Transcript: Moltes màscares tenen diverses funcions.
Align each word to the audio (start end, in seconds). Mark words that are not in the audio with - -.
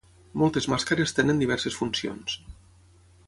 Moltes 0.43 0.67
màscares 0.73 1.13
tenen 1.19 1.43
diverses 1.43 1.77
funcions. 1.81 2.39